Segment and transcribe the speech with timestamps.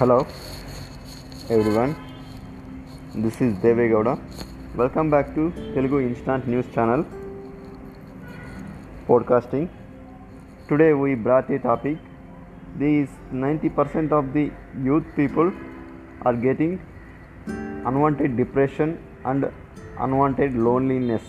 [0.00, 0.18] Hello
[1.54, 1.92] everyone,
[3.22, 4.12] this is Devegowda.
[4.80, 7.04] Welcome back to Telugu Instant News Channel
[9.08, 9.66] podcasting.
[10.68, 11.98] Today we brought a topic.
[12.82, 14.52] These 90% of the
[14.88, 15.50] youth people
[16.22, 16.80] are getting
[17.90, 19.50] unwanted depression and
[19.98, 21.26] unwanted loneliness.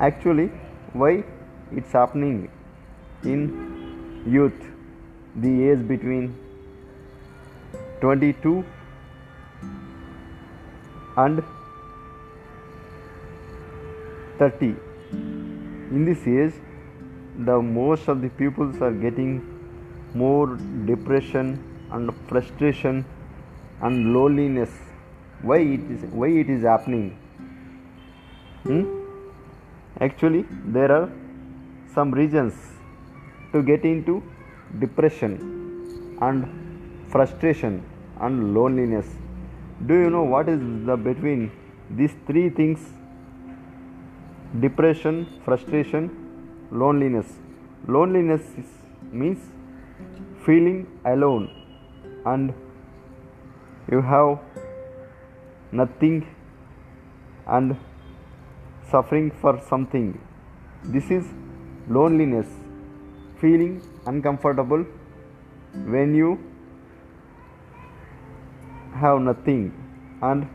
[0.00, 0.48] Actually,
[1.02, 1.22] why
[1.70, 2.50] it's happening
[3.34, 3.44] in
[4.38, 4.62] youth,
[5.36, 6.26] the age between
[8.00, 8.64] 22
[11.16, 11.42] and
[14.38, 14.74] 30
[15.96, 16.54] in this age
[17.50, 19.30] the most of the peoples are getting
[20.14, 21.58] more depression
[21.90, 23.04] and frustration
[23.82, 24.70] and loneliness.
[25.42, 27.18] Why it is why it is happening?
[28.62, 28.84] Hmm?
[30.00, 30.44] actually
[30.76, 31.08] there are
[31.94, 32.54] some reasons
[33.52, 34.22] to get into
[34.80, 35.34] depression
[36.20, 36.63] and
[37.14, 37.74] frustration
[38.26, 39.08] and loneliness.
[39.88, 41.42] Do you know what is the between
[41.98, 42.80] these three things?
[44.64, 46.08] Depression frustration
[46.82, 47.28] loneliness.
[47.86, 48.70] Loneliness is,
[49.12, 49.38] means
[50.44, 51.44] feeling alone
[52.26, 52.52] and
[53.92, 54.38] you have
[55.70, 56.16] nothing
[57.46, 57.76] and
[58.90, 60.08] suffering for something.
[60.96, 61.24] This is
[61.88, 62.48] loneliness.
[63.40, 64.84] Feeling uncomfortable
[65.94, 66.30] when you
[68.94, 69.72] have nothing.
[70.22, 70.48] And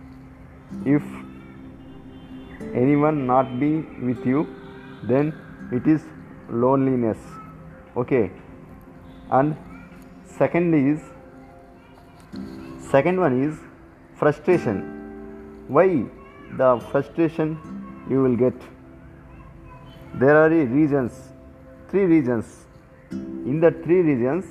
[0.85, 1.03] if
[2.73, 4.47] anyone not be with you
[5.03, 5.33] then
[5.71, 6.03] it is
[6.49, 7.17] loneliness.
[7.95, 8.31] Okay.
[9.31, 9.55] And
[10.25, 11.01] second is
[12.91, 13.59] second one is
[14.15, 14.77] frustration.
[15.67, 16.05] Why
[16.57, 17.57] the frustration
[18.09, 18.53] you will get?
[20.15, 21.11] There are reasons.
[21.89, 22.65] Three reasons.
[23.11, 24.45] In the three reasons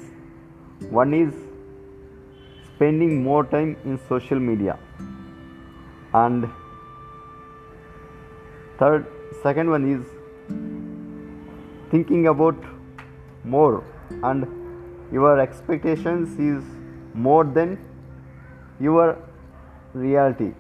[0.91, 1.35] one is
[2.79, 4.79] spending more time in social media.
[6.15, 6.49] And
[8.79, 9.07] third
[9.43, 10.07] second one is
[11.91, 12.57] thinking about
[13.45, 13.85] more.
[14.23, 14.47] And
[15.13, 16.65] your expectations is
[17.15, 17.79] more than
[18.81, 19.19] your
[19.95, 20.53] reality.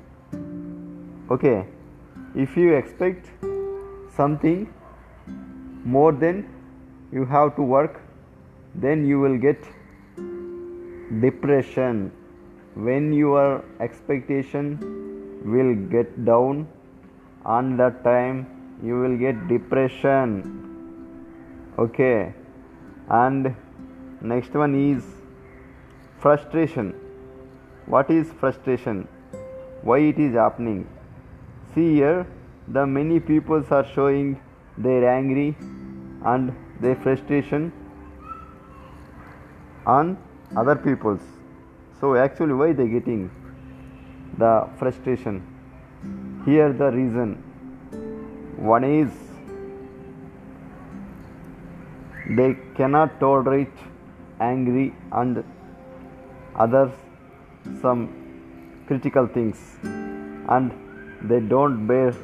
[1.30, 1.66] Okay
[2.34, 3.30] if you expect
[4.14, 4.72] something
[5.84, 6.44] more than
[7.10, 8.00] you have to work
[8.74, 9.56] then you will get
[11.20, 12.12] depression.
[12.74, 14.78] When your expectation
[15.44, 16.68] will get down
[17.44, 18.46] on that time
[18.82, 20.30] you will get depression.
[21.78, 22.34] Okay.
[23.08, 23.54] And
[24.20, 25.04] next one is
[26.18, 26.94] frustration.
[27.86, 29.08] What is frustration?
[29.82, 30.86] Why it is happening?
[31.74, 32.26] See here
[32.68, 34.40] the many peoples are showing
[34.76, 35.56] their angry
[36.24, 37.72] and their frustration
[39.86, 40.18] on
[40.56, 41.20] other people's.
[42.00, 43.30] So actually why they getting
[44.38, 45.42] the frustration?
[46.44, 47.42] Here the reason.
[48.56, 49.10] One is
[52.36, 53.72] they cannot tolerate
[54.40, 55.44] angry and
[56.56, 56.92] others
[57.82, 58.08] some
[58.86, 59.58] critical things.
[60.48, 60.72] And
[61.22, 62.14] they don't bear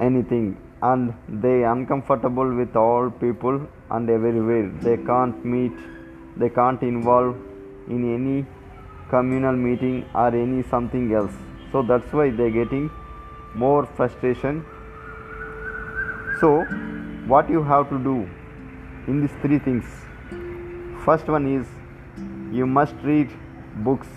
[0.00, 0.56] anything.
[0.82, 4.68] And they uncomfortable with all people and everywhere.
[4.82, 5.72] They can't meet
[6.36, 7.36] they can't involve
[7.88, 8.46] in any
[9.08, 11.32] communal meeting or any something else.
[11.72, 12.90] So that's why they're getting
[13.54, 14.64] more frustration.
[16.40, 16.64] So
[17.26, 18.28] what you have to do
[19.06, 19.84] in these three things?
[21.04, 21.66] First one is
[22.52, 23.30] you must read
[23.76, 24.08] books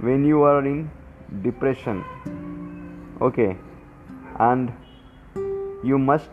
[0.00, 0.90] when you are in
[1.42, 2.04] depression.
[3.20, 3.56] Okay.
[4.38, 4.72] And
[5.82, 6.30] you must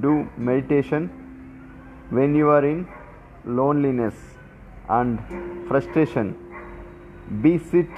[0.00, 1.10] do meditation
[2.10, 2.86] when you are in
[3.44, 4.14] loneliness
[4.88, 5.18] and
[5.68, 6.34] frustration.
[7.42, 7.88] Be sit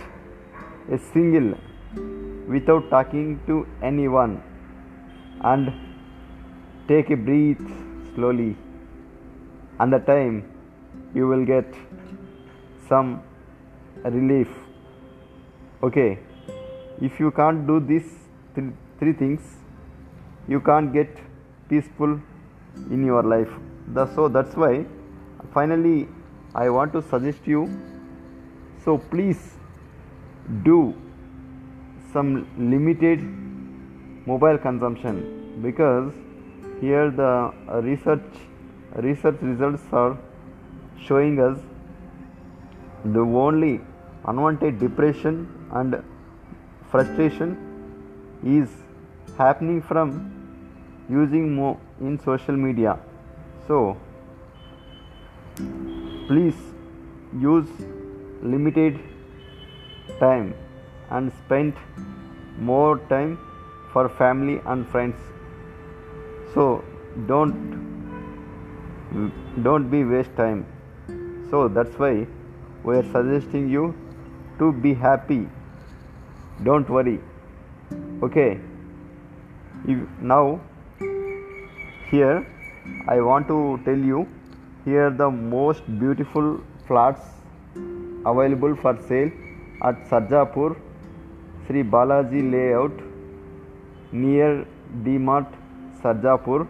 [0.90, 1.54] a single
[2.48, 4.42] without talking to anyone
[5.42, 5.72] and
[6.88, 7.66] take a breath
[8.15, 8.56] slowly.
[9.78, 10.42] And the time
[11.15, 11.74] you will get
[12.88, 13.22] some
[14.04, 14.48] relief.
[15.82, 16.18] Okay
[17.09, 18.09] if you can't do these
[18.54, 19.41] th- three things
[20.48, 21.20] you can't get
[21.68, 22.20] peaceful
[22.91, 23.53] in your life.
[23.94, 24.84] The, so that's why
[25.54, 26.09] finally
[26.54, 27.68] i want to suggest you.
[28.84, 29.38] So please
[30.64, 30.94] do
[32.12, 33.20] some limited
[34.26, 36.12] mobile consumption because
[36.80, 37.52] here the
[37.82, 38.24] research
[38.97, 40.18] research results are
[41.06, 41.58] showing us
[43.04, 43.80] the only
[44.26, 46.03] unwanted depression and
[46.91, 47.56] frustration
[48.42, 48.68] is
[49.38, 50.32] happening from
[51.08, 52.98] using more in social media.
[53.68, 53.96] So
[56.30, 56.59] please
[57.42, 57.71] use
[58.41, 58.98] limited
[60.21, 60.54] time
[61.16, 61.80] and spend
[62.71, 63.32] more time
[63.92, 65.16] for family and friends.
[66.54, 66.84] So
[67.27, 67.66] don't
[69.65, 70.65] don't be waste time.
[71.50, 72.15] So that's why
[72.84, 73.92] we are suggesting you
[74.60, 75.42] to be happy.
[76.62, 77.18] Don't worry.
[78.28, 78.50] Okay?
[79.84, 80.60] If now
[82.10, 82.36] here
[83.12, 84.28] i want to tell you
[84.91, 86.47] here the most beautiful
[86.87, 87.22] flats
[88.33, 89.31] available for sale
[89.91, 90.69] at sarjapur.
[91.66, 93.01] Sri balaji layout
[94.13, 94.51] near
[95.09, 95.48] dmart
[96.03, 96.60] sarjapur.